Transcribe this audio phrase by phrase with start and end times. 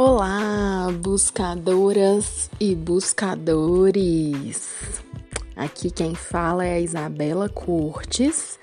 [0.00, 4.70] Olá, buscadoras e buscadores!
[5.56, 8.60] Aqui quem fala é a Isabela Cortes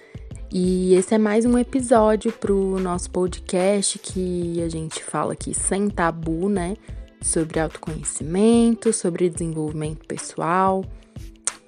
[0.50, 5.90] e esse é mais um episódio pro nosso podcast que a gente fala aqui sem
[5.90, 6.78] tabu, né?
[7.22, 10.86] Sobre autoconhecimento, sobre desenvolvimento pessoal,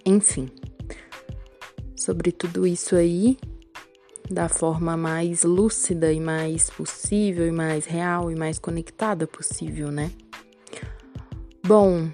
[0.06, 0.50] enfim,
[1.94, 3.38] sobre tudo isso aí
[4.30, 10.12] da forma mais lúcida e mais possível, e mais real e mais conectada possível, né?
[11.66, 12.10] Bom,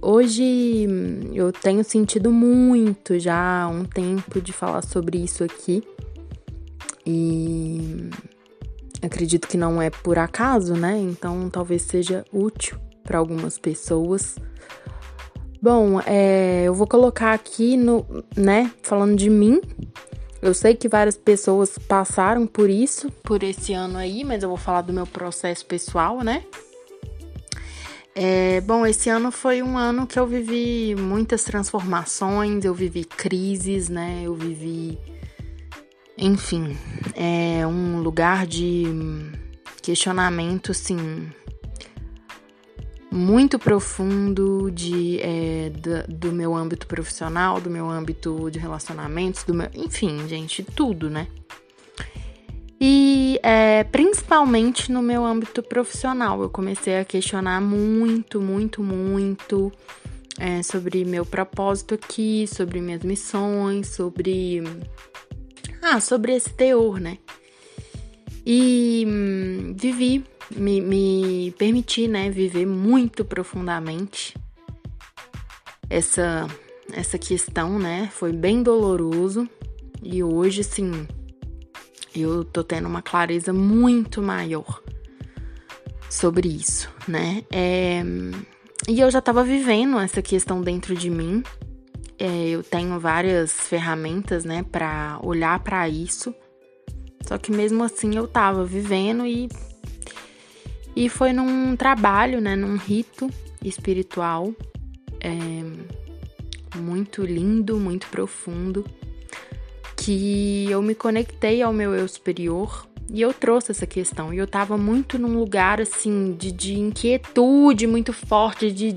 [0.00, 0.86] hoje
[1.32, 5.82] eu tenho sentido muito já há um tempo de falar sobre isso aqui
[7.06, 8.08] e
[9.02, 10.98] acredito que não é por acaso, né?
[10.98, 14.36] Então talvez seja útil para algumas pessoas.
[15.60, 18.04] Bom, é, eu vou colocar aqui no,
[18.36, 19.62] né, falando de mim,
[20.44, 24.58] eu sei que várias pessoas passaram por isso, por esse ano aí, mas eu vou
[24.58, 26.44] falar do meu processo pessoal, né?
[28.14, 33.88] É, bom, esse ano foi um ano que eu vivi muitas transformações, eu vivi crises,
[33.88, 34.20] né?
[34.22, 34.98] Eu vivi,
[36.18, 36.76] enfim,
[37.14, 38.84] é um lugar de
[39.80, 41.26] questionamento, assim,
[43.14, 49.54] muito profundo de, é, do, do, meu âmbito profissional, do meu âmbito de relacionamentos, do
[49.54, 51.28] meu, enfim, gente, tudo, né?
[52.80, 59.72] E é, principalmente no meu âmbito profissional, eu comecei a questionar muito, muito, muito
[60.36, 64.60] é, sobre meu propósito aqui, sobre minhas missões, sobre.
[65.80, 67.18] Ah, sobre esse teor, né?
[68.44, 74.34] E hum, vivi me, me permitir, né, viver muito profundamente
[75.88, 76.46] essa
[76.92, 78.10] essa questão, né?
[78.12, 79.48] Foi bem doloroso
[80.02, 81.08] e hoje, sim,
[82.14, 84.82] eu tô tendo uma clareza muito maior
[86.10, 87.42] sobre isso, né?
[87.50, 88.02] É,
[88.88, 91.42] e eu já tava vivendo essa questão dentro de mim.
[92.18, 96.34] É, eu tenho várias ferramentas, né, para olhar para isso.
[97.26, 99.48] Só que mesmo assim eu tava vivendo e
[100.96, 103.28] e foi num trabalho, né, num rito
[103.62, 104.52] espiritual
[105.20, 105.38] é,
[106.76, 108.84] muito lindo, muito profundo,
[109.96, 114.32] que eu me conectei ao meu eu superior e eu trouxe essa questão.
[114.32, 118.94] E eu tava muito num lugar assim de, de inquietude muito forte, de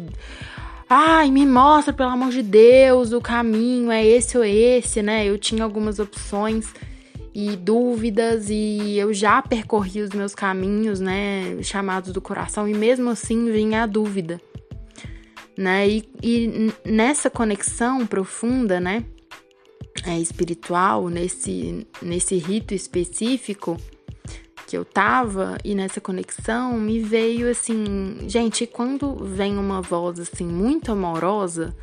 [0.89, 5.25] ai, me mostra, pelo amor de Deus, o caminho é esse ou esse, né?
[5.25, 6.73] Eu tinha algumas opções
[7.39, 13.11] e dúvidas e eu já percorri os meus caminhos, né, chamados do coração e mesmo
[13.11, 14.41] assim vinha a dúvida,
[15.55, 15.87] né?
[15.87, 19.05] E, e nessa conexão profunda, né,
[20.03, 23.77] é, espiritual, nesse nesse rito específico
[24.65, 30.47] que eu tava e nessa conexão me veio assim, gente, quando vem uma voz assim
[30.47, 31.77] muito amorosa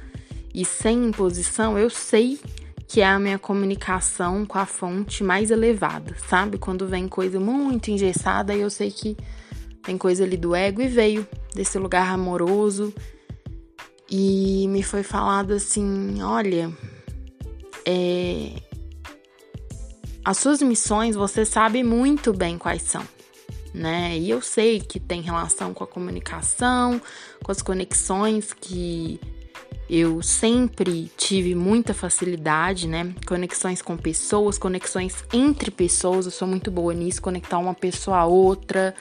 [0.53, 2.41] e sem imposição, eu sei
[2.87, 6.59] que é a minha comunicação com a fonte mais elevada, sabe?
[6.59, 9.17] Quando vem coisa muito engessada, eu sei que
[9.83, 12.93] tem coisa ali do ego e veio desse lugar amoroso
[14.11, 16.73] e me foi falado assim: olha,
[17.87, 18.53] é,
[20.25, 23.03] as suas missões você sabe muito bem quais são.
[23.73, 24.17] Né?
[24.17, 27.01] E eu sei que tem relação com a comunicação,
[27.43, 29.21] com as conexões que
[29.89, 33.15] eu sempre tive muita facilidade, né?
[33.27, 38.27] Conexões com pessoas, conexões entre pessoas, eu sou muito boa nisso, conectar uma pessoa a
[38.27, 38.95] outra.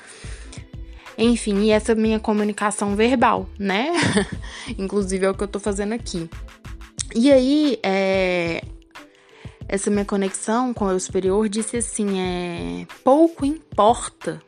[1.18, 3.92] Enfim, e essa minha comunicação verbal, né?
[4.78, 6.30] Inclusive é o que eu tô fazendo aqui.
[7.16, 8.64] E aí, é,
[9.68, 14.42] essa minha conexão com o eu superior disse assim: é, pouco importa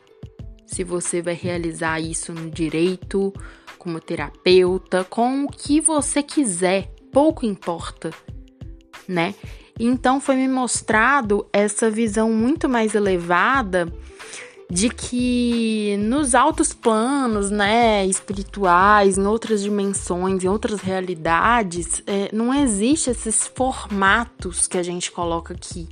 [0.66, 3.31] se você vai realizar isso no direito,
[3.85, 8.09] como terapeuta, com o que você quiser, pouco importa,
[9.07, 9.35] né?
[9.79, 13.88] Então foi me mostrado essa visão muito mais elevada
[14.71, 22.51] de que nos altos planos, né, espirituais, em outras dimensões, em outras realidades, é, não
[22.51, 25.88] existe esses formatos que a gente coloca aqui,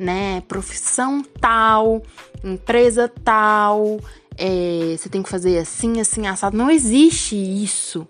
[0.00, 0.40] né?
[0.48, 2.02] Profissão tal,
[2.42, 4.00] empresa tal,
[4.38, 6.56] é, você tem que fazer assim, assim, assado.
[6.56, 8.06] Não existe isso,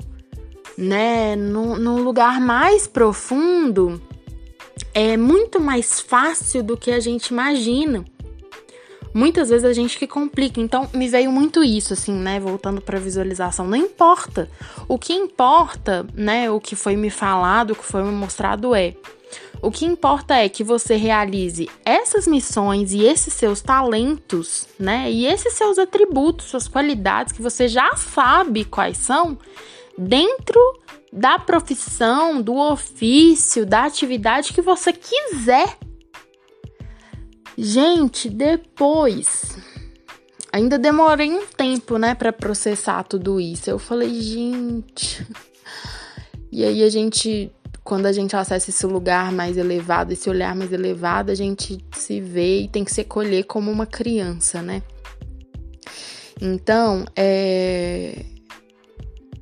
[0.76, 1.37] né?
[1.37, 4.00] No lugar mais profundo,
[4.93, 8.05] é muito mais fácil do que a gente imagina.
[9.14, 10.61] Muitas vezes a gente que complica.
[10.61, 12.38] Então, me veio muito isso, assim, né?
[12.38, 13.67] Voltando para visualização.
[13.67, 14.50] Não importa.
[14.87, 16.50] O que importa, né?
[16.50, 18.94] O que foi me falado, o que foi me mostrado é
[19.62, 25.11] O que importa é que você realize essas missões e esses seus talentos, né?
[25.11, 29.38] E esses seus atributos, suas qualidades que você já sabe quais são,
[29.97, 30.61] dentro
[31.12, 35.79] da profissão, do ofício, da atividade que você quiser.
[37.56, 39.56] Gente, depois
[40.52, 43.69] ainda demorei um tempo, né, para processar tudo isso.
[43.69, 45.26] Eu falei, gente.
[46.50, 47.52] E aí a gente
[47.83, 52.21] quando a gente acessa esse lugar mais elevado, esse olhar mais elevado, a gente se
[52.21, 54.83] vê e tem que se acolher como uma criança, né?
[56.41, 58.25] Então, é...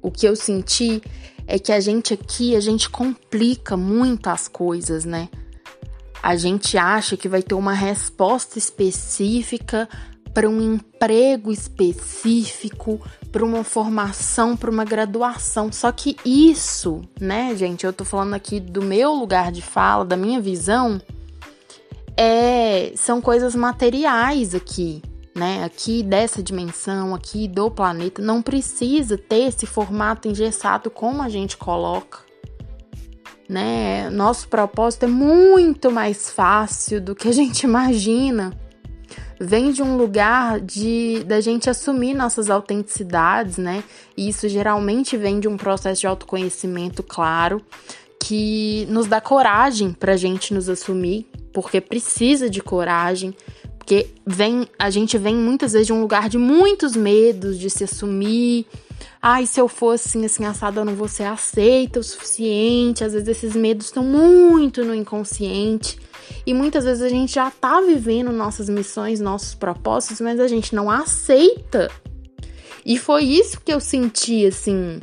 [0.02, 1.02] o que eu senti
[1.46, 5.28] é que a gente aqui, a gente complica muito as coisas, né?
[6.22, 9.88] A gente acha que vai ter uma resposta específica
[10.34, 13.00] para um emprego específico,
[13.30, 15.70] para uma formação, para uma graduação.
[15.70, 20.16] Só que isso, né, gente, eu tô falando aqui do meu lugar de fala, da
[20.16, 21.00] minha visão,
[22.16, 25.00] é, são coisas materiais aqui,
[25.34, 25.64] né?
[25.64, 31.56] Aqui dessa dimensão, aqui do planeta, não precisa ter esse formato engessado como a gente
[31.56, 32.24] coloca.
[33.48, 34.08] Né?
[34.10, 38.52] Nosso propósito é muito mais fácil do que a gente imagina
[39.40, 43.82] vem de um lugar de da gente assumir nossas autenticidades, né?
[44.16, 47.62] E isso geralmente vem de um processo de autoconhecimento claro
[48.20, 53.34] que nos dá coragem pra gente nos assumir, porque precisa de coragem,
[53.84, 57.84] porque vem a gente vem muitas vezes de um lugar de muitos medos de se
[57.84, 58.66] assumir.
[59.20, 63.04] Ai, se eu fosse assim, assim, assado, eu não vou ser aceita o suficiente.
[63.04, 65.98] Às vezes esses medos estão muito no inconsciente.
[66.46, 70.74] E muitas vezes a gente já tá vivendo nossas missões, nossos propósitos, mas a gente
[70.74, 71.90] não aceita.
[72.86, 74.98] E foi isso que eu senti, assim,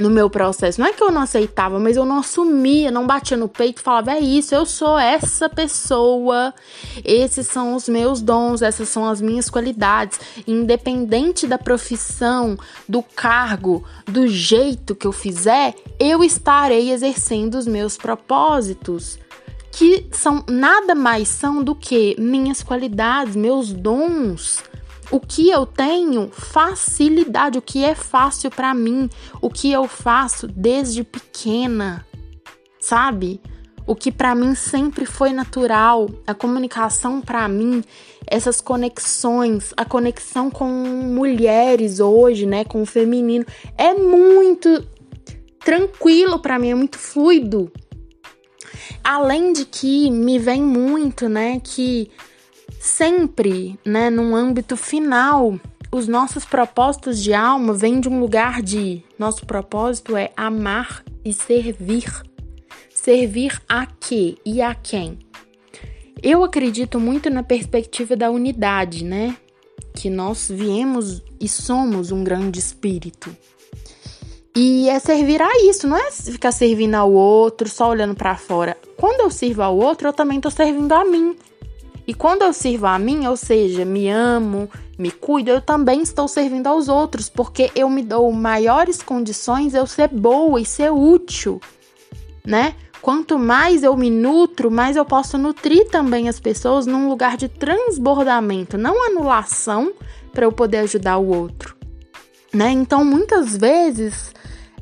[0.00, 0.80] no meu processo.
[0.80, 4.12] Não é que eu não aceitava, mas eu não assumia, não batia no peito falava:
[4.12, 6.54] é isso, eu sou essa pessoa,
[7.04, 10.18] esses são os meus dons, essas são as minhas qualidades.
[10.46, 12.58] Independente da profissão,
[12.88, 19.18] do cargo, do jeito que eu fizer, eu estarei exercendo os meus propósitos
[19.72, 24.62] que são nada mais são do que minhas qualidades, meus dons,
[25.10, 29.10] o que eu tenho facilidade, o que é fácil para mim,
[29.40, 32.06] o que eu faço desde pequena,
[32.78, 33.40] sabe?
[33.86, 37.82] O que para mim sempre foi natural, a comunicação para mim,
[38.24, 43.44] essas conexões, a conexão com mulheres hoje, né, com o feminino,
[43.76, 44.86] é muito
[45.58, 47.72] tranquilo para mim, é muito fluido.
[49.02, 52.10] Além de que me vem muito, né, que
[52.80, 55.60] sempre, né, num âmbito final,
[55.92, 61.32] os nossos propósitos de alma vêm de um lugar de nosso propósito é amar e
[61.32, 62.10] servir.
[62.88, 65.18] Servir a quê e a quem?
[66.22, 69.36] Eu acredito muito na perspectiva da unidade, né?
[69.94, 73.34] Que nós viemos e somos um grande espírito.
[74.54, 78.76] E é servir a isso, não é ficar servindo ao outro, só olhando para fora.
[78.96, 81.36] Quando eu sirvo ao outro, eu também estou servindo a mim.
[82.06, 84.68] E quando eu sirvo a mim, ou seja, me amo,
[84.98, 89.86] me cuido, eu também estou servindo aos outros, porque eu me dou maiores condições eu
[89.86, 91.60] ser boa e ser útil,
[92.44, 92.74] né?
[93.00, 97.48] Quanto mais eu me nutro, mais eu posso nutrir também as pessoas num lugar de
[97.48, 99.92] transbordamento, não anulação,
[100.32, 101.76] para eu poder ajudar o outro,
[102.52, 102.70] né?
[102.70, 104.32] Então, muitas vezes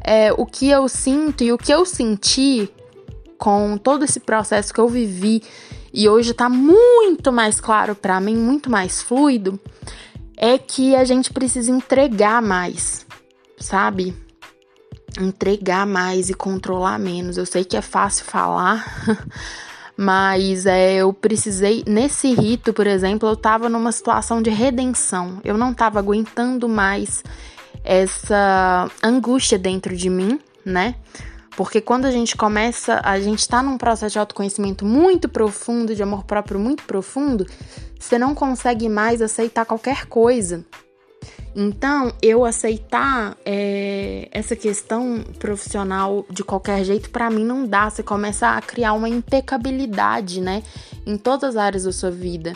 [0.01, 2.69] é, o que eu sinto e o que eu senti
[3.39, 5.43] com todo esse processo que eu vivi
[5.93, 9.59] e hoje tá muito mais claro para mim, muito mais fluido,
[10.37, 13.07] é que a gente precisa entregar mais,
[13.59, 14.15] sabe?
[15.21, 17.37] Entregar mais e controlar menos.
[17.37, 18.87] Eu sei que é fácil falar,
[19.97, 25.41] mas é, eu precisei, nesse rito, por exemplo, eu tava numa situação de redenção.
[25.45, 27.25] Eu não tava aguentando mais
[27.83, 30.95] essa angústia dentro de mim, né?
[31.59, 36.01] Porque quando a gente começa, a gente está num processo de autoconhecimento muito profundo, de
[36.01, 37.45] amor próprio muito profundo,
[37.99, 40.65] você não consegue mais aceitar qualquer coisa.
[41.57, 47.91] Então, eu aceitar é, essa questão profissional de qualquer jeito, para mim não dá.
[47.91, 50.63] Você começa a criar uma impecabilidade, né?
[51.05, 52.53] Em todas as áreas da sua vida.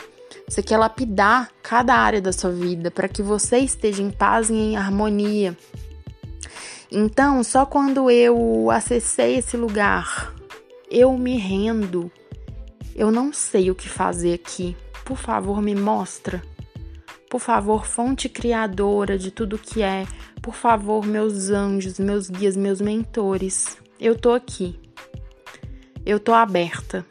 [0.49, 4.55] Você quer lapidar cada área da sua vida para que você esteja em paz e
[4.55, 5.59] em harmonia.
[6.95, 10.35] Então, só quando eu acessei esse lugar,
[10.91, 12.13] eu me rendo.
[12.95, 14.77] Eu não sei o que fazer aqui.
[15.03, 16.43] Por favor, me mostra.
[17.31, 20.07] Por favor, fonte criadora de tudo que é.
[20.43, 23.79] Por favor, meus anjos, meus guias, meus mentores.
[23.99, 24.79] Eu tô aqui.
[26.05, 27.07] eu tô aberta.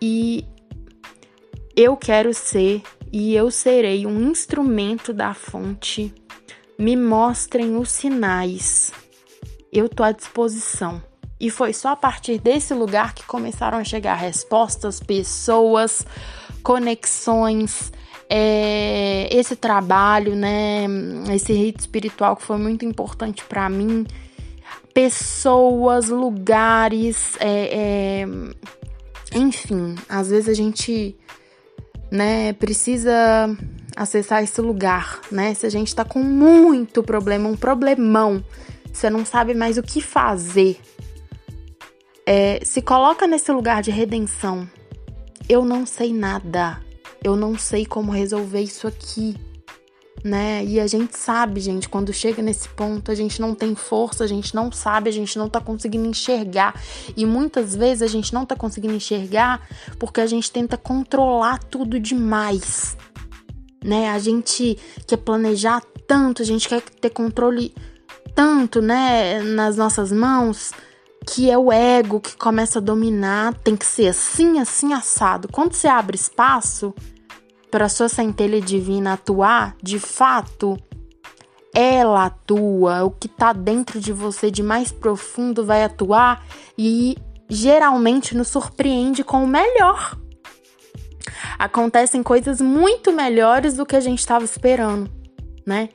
[0.00, 0.46] E
[1.76, 2.82] eu quero ser
[3.12, 6.14] e eu serei um instrumento da fonte.
[6.78, 8.92] Me mostrem os sinais.
[9.72, 11.02] Eu tô à disposição.
[11.38, 16.06] E foi só a partir desse lugar que começaram a chegar respostas, pessoas,
[16.62, 17.92] conexões,
[18.28, 20.86] é, esse trabalho, né?
[21.34, 24.06] Esse rito espiritual que foi muito importante para mim.
[24.92, 28.26] Pessoas, lugares, é, é,
[29.34, 31.16] enfim, às vezes a gente,
[32.10, 33.54] né, precisa
[33.96, 35.54] acessar esse lugar, né?
[35.54, 38.44] Se a gente tá com muito problema, um problemão,
[38.92, 40.80] você não sabe mais o que fazer,
[42.26, 44.68] é, se coloca nesse lugar de redenção.
[45.48, 46.80] Eu não sei nada.
[47.22, 49.36] Eu não sei como resolver isso aqui.
[50.22, 50.64] Né?
[50.64, 54.26] E a gente sabe, gente, quando chega nesse ponto, a gente não tem força, a
[54.26, 56.80] gente não sabe, a gente não tá conseguindo enxergar.
[57.14, 62.00] E muitas vezes a gente não tá conseguindo enxergar porque a gente tenta controlar tudo
[62.00, 62.96] demais.
[63.84, 64.10] Né?
[64.10, 67.72] A gente quer planejar tanto, a gente quer ter controle
[68.34, 70.72] tanto, né, nas nossas mãos
[71.26, 75.48] que é o ego que começa a dominar, tem que ser assim, assim, assado.
[75.50, 76.94] Quando você abre espaço
[77.70, 80.78] para a sua centelha divina atuar, de fato,
[81.74, 86.44] ela atua, o que está dentro de você de mais profundo vai atuar
[86.78, 87.16] e
[87.48, 90.16] geralmente nos surpreende com o melhor.
[91.58, 95.10] Acontecem coisas muito melhores do que a gente estava esperando,
[95.64, 95.88] né?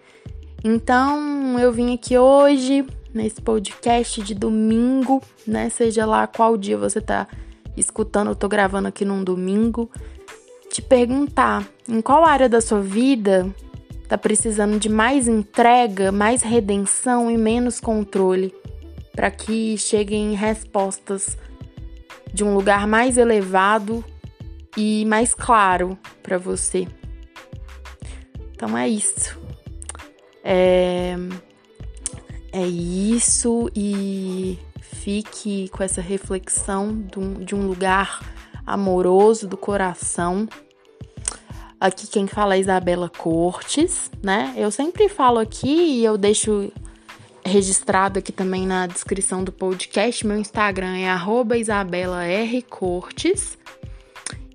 [0.63, 5.69] Então, eu vim aqui hoje nesse podcast de domingo, né?
[5.69, 7.27] Seja lá qual dia você tá
[7.75, 9.89] escutando, eu tô gravando aqui num domingo,
[10.69, 13.53] te perguntar em qual área da sua vida
[14.07, 18.53] tá precisando de mais entrega, mais redenção e menos controle,
[19.11, 21.37] para que cheguem respostas
[22.33, 24.03] de um lugar mais elevado
[24.75, 26.87] e mais claro para você.
[28.53, 29.37] Então é isso.
[30.43, 31.15] É
[32.51, 36.99] é isso e fique com essa reflexão
[37.39, 38.25] de um lugar
[38.65, 40.49] amoroso do coração.
[41.79, 44.53] Aqui quem fala é Isabela Cortes, né?
[44.57, 46.71] Eu sempre falo aqui e eu deixo
[47.45, 50.25] registrado aqui também na descrição do podcast.
[50.25, 51.07] Meu Instagram é
[51.57, 53.58] @isabela_r_cortes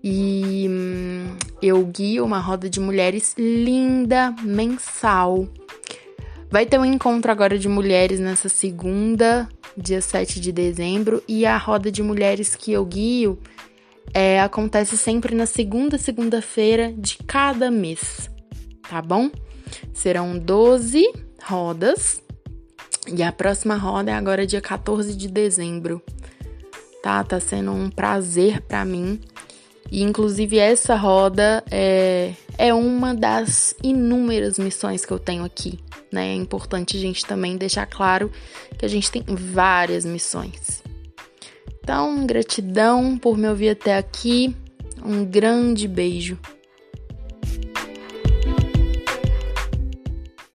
[0.04, 5.49] e hum, eu guio uma roda de mulheres linda mensal
[6.54, 11.56] Vai ter um encontro agora de mulheres nessa segunda, dia 7 de dezembro, e a
[11.56, 13.37] roda de mulheres que eu guio
[14.12, 18.30] é, acontece sempre na segunda segunda-feira de cada mês,
[18.88, 19.32] tá bom?
[19.92, 21.04] Serão 12
[21.42, 22.23] rodas
[23.08, 26.00] e a próxima roda é agora dia 14 de dezembro.
[27.02, 29.20] Tá, tá sendo um prazer para mim.
[29.90, 35.78] E inclusive essa roda é, é uma das inúmeras missões que eu tenho aqui
[36.14, 36.30] né?
[36.30, 38.30] É importante a gente também deixar claro
[38.78, 40.82] que a gente tem várias missões.
[41.82, 44.56] Então, gratidão por me ouvir até aqui.
[45.04, 46.38] Um grande beijo.